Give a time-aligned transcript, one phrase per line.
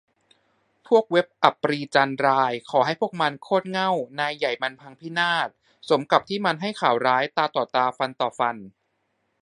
[0.87, 5.47] พวกเว็บอัปรีย์จันราย ขอให้พวกมัน โคตรเหง้า นายใหญ่มันจงพินาศ
[5.89, 8.57] สมกับที่มันให้ข่าวร้าย ตาต่อตา ฟันต่อฟัน